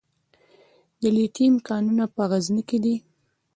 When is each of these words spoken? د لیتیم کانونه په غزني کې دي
د 1.01 1.03
لیتیم 1.15 1.53
کانونه 1.67 2.05
په 2.15 2.21
غزني 2.29 2.63
کې 2.69 2.77
دي 2.83 2.95